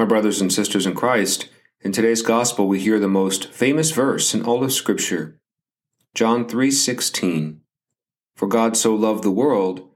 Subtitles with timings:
[0.00, 1.50] My brothers and sisters in Christ,
[1.82, 5.38] in today's gospel we hear the most famous verse in all of scripture.
[6.14, 7.60] John 3:16.
[8.34, 9.90] For God so loved the world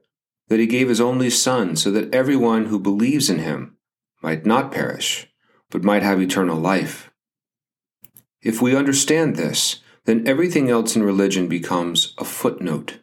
[0.49, 3.79] that he gave his only son so that everyone who believes in him
[4.23, 5.33] might not perish,
[5.71, 7.11] but might have eternal life.
[8.43, 12.99] If we understand this, then everything else in religion becomes a footnote.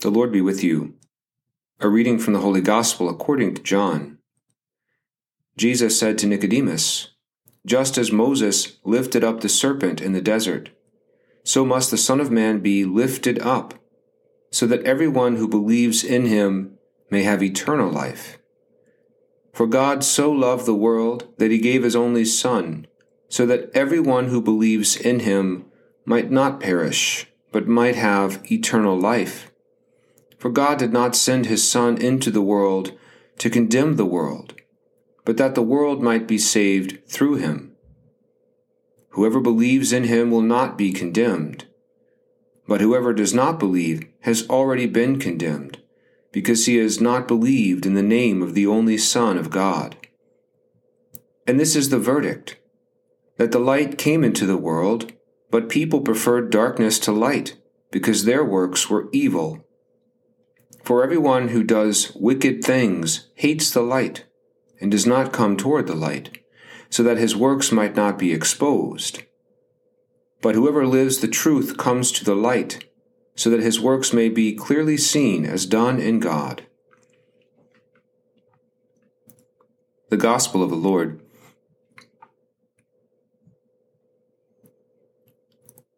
[0.00, 0.96] The Lord be with you.
[1.78, 4.15] A reading from the Holy Gospel according to John.
[5.56, 7.08] Jesus said to Nicodemus,
[7.64, 10.68] Just as Moses lifted up the serpent in the desert,
[11.44, 13.72] so must the Son of Man be lifted up,
[14.50, 16.76] so that everyone who believes in him
[17.10, 18.38] may have eternal life.
[19.54, 22.86] For God so loved the world that he gave his only Son,
[23.30, 25.64] so that everyone who believes in him
[26.04, 29.50] might not perish, but might have eternal life.
[30.36, 32.92] For God did not send his Son into the world
[33.38, 34.52] to condemn the world
[35.26, 37.72] but that the world might be saved through him.
[39.10, 41.66] Whoever believes in him will not be condemned,
[42.68, 45.82] but whoever does not believe has already been condemned,
[46.30, 49.96] because he has not believed in the name of the only Son of God.
[51.44, 52.58] And this is the verdict
[53.36, 55.12] that the light came into the world,
[55.50, 57.56] but people preferred darkness to light,
[57.90, 59.66] because their works were evil.
[60.84, 64.25] For everyone who does wicked things hates the light
[64.80, 66.38] and does not come toward the light,
[66.90, 69.22] so that his works might not be exposed.
[70.42, 72.84] But whoever lives the truth comes to the light,
[73.34, 76.66] so that his works may be clearly seen as done in God.
[80.08, 81.20] The Gospel of the Lord.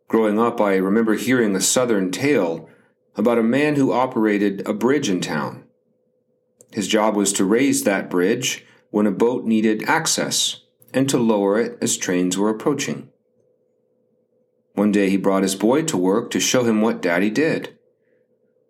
[0.09, 2.71] Growing up, I remember hearing a southern tale
[3.15, 5.68] about a man who operated a bridge in town.
[6.73, 11.61] His job was to raise that bridge when a boat needed access and to lower
[11.61, 13.11] it as trains were approaching.
[14.75, 17.77] One day he brought his boy to work to show him what Daddy did.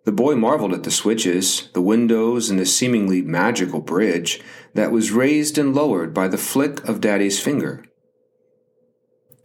[0.05, 4.41] The boy marveled at the switches, the windows, and the seemingly magical bridge
[4.73, 7.83] that was raised and lowered by the flick of Daddy's finger.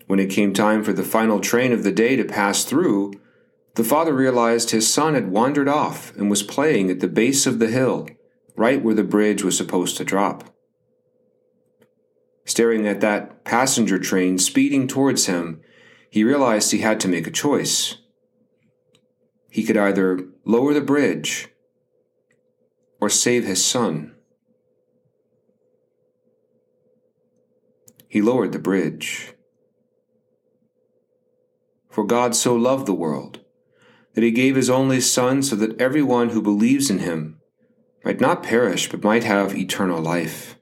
[0.07, 3.13] When it came time for the final train of the day to pass through,
[3.75, 7.59] the father realized his son had wandered off and was playing at the base of
[7.59, 8.09] the hill,
[8.57, 10.55] right where the bridge was supposed to drop.
[12.45, 15.61] Staring at that passenger train speeding towards him,
[16.11, 17.97] he realized he had to make a choice.
[19.51, 21.49] He could either lower the bridge
[23.01, 24.15] or save his son.
[28.09, 29.35] He lowered the bridge.
[31.91, 33.41] For God so loved the world
[34.15, 37.41] that he gave his only Son so that everyone who believes in him
[38.05, 40.59] might not perish but might have eternal life.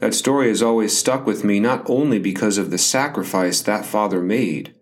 [0.00, 4.20] That story has always stuck with me not only because of the sacrifice that father
[4.20, 4.74] made,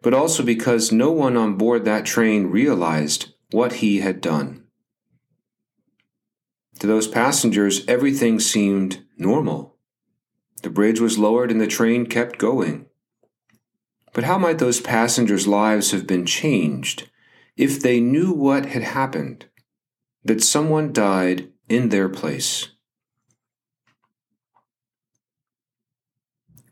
[0.00, 4.64] but also because no one on board that train realized what he had done.
[6.78, 9.76] To those passengers, everything seemed normal.
[10.62, 12.86] The bridge was lowered and the train kept going.
[14.12, 17.10] But how might those passengers' lives have been changed
[17.56, 19.46] if they knew what had happened?
[20.24, 22.68] That someone died in their place.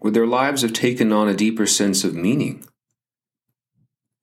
[0.01, 2.65] Would their lives have taken on a deeper sense of meaning?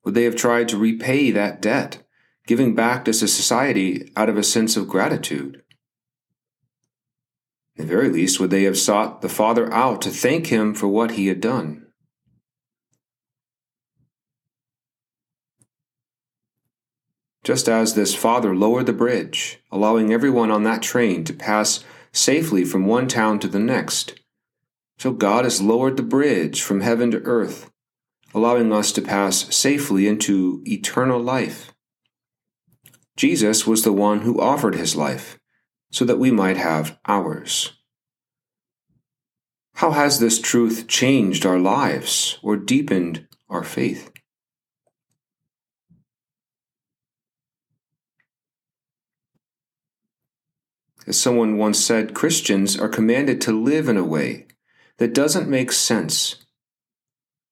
[0.04, 2.06] Would they have tried to repay that debt,
[2.46, 5.62] giving back to society out of a sense of gratitude?
[7.78, 10.88] At the very least, would they have sought the Father out to thank him for
[10.88, 11.85] what he had done?
[17.46, 22.64] Just as this father lowered the bridge, allowing everyone on that train to pass safely
[22.64, 24.20] from one town to the next,
[24.98, 27.70] so God has lowered the bridge from heaven to earth,
[28.34, 31.72] allowing us to pass safely into eternal life.
[33.16, 35.38] Jesus was the one who offered his life
[35.92, 37.74] so that we might have ours.
[39.74, 44.10] How has this truth changed our lives or deepened our faith?
[51.06, 54.46] As someone once said, Christians are commanded to live in a way
[54.98, 56.36] that doesn't make sense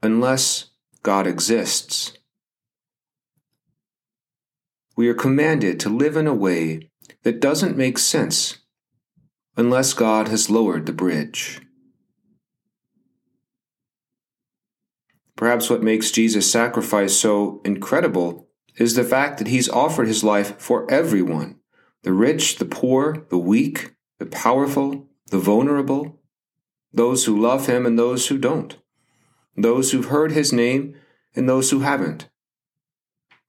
[0.02, 0.70] unless
[1.02, 2.12] God exists.
[4.96, 6.90] We are commanded to live in a way
[7.22, 8.58] that doesn't make sense
[9.56, 11.60] unless God has lowered the bridge.
[15.36, 20.58] Perhaps what makes Jesus' sacrifice so incredible is the fact that he's offered his life
[20.60, 21.60] for everyone,
[22.04, 26.20] the rich, the poor, the weak, the powerful, the vulnerable,
[26.92, 28.78] those who love him and those who don't,
[29.56, 30.94] those who've heard his name
[31.34, 32.28] and those who haven't.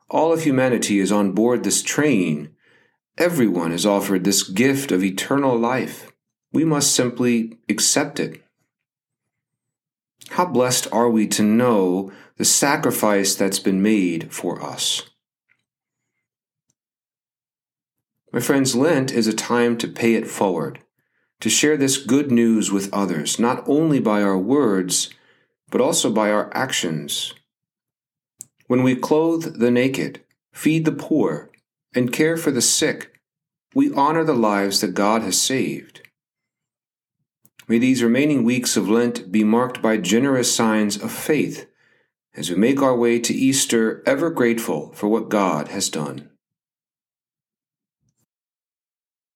[0.09, 2.49] All of humanity is on board this train.
[3.17, 6.11] Everyone is offered this gift of eternal life.
[6.51, 8.41] We must simply accept it.
[10.29, 15.03] How blessed are we to know the sacrifice that's been made for us.
[18.35, 20.79] My friends, Lent is a time to pay it forward,
[21.39, 25.09] to share this good news with others, not only by our words,
[25.71, 27.33] but also by our actions.
[28.67, 30.21] When we clothe the naked,
[30.51, 31.49] feed the poor,
[31.93, 33.21] and care for the sick,
[33.73, 36.01] we honor the lives that God has saved.
[37.69, 41.67] May these remaining weeks of Lent be marked by generous signs of faith
[42.33, 46.31] as we make our way to Easter ever grateful for what God has done.